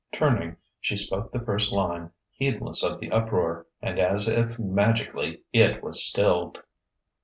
[0.11, 5.83] Turning, she spoke the first line, heedless of the uproar; and as if magically it
[5.83, 6.63] was stilled.